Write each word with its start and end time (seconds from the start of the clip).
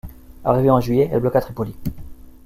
Arrivée 0.43 0.71
en 0.71 0.79
juillet, 0.81 1.07
elle 1.11 1.19
bloqua 1.19 1.41
Tripoli. 1.41 1.75